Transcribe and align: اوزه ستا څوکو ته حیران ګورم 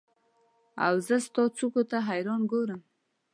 اوزه 0.87 1.17
ستا 1.25 1.43
څوکو 1.57 1.81
ته 1.89 1.97
حیران 2.07 2.41
ګورم 2.51 2.81